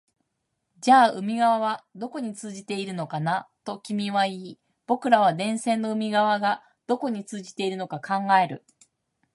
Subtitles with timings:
[0.79, 8.65] じゃあ海側はどこに通じているのかな、と君は言い、僕らは電線の海側がどこに通じているのか考える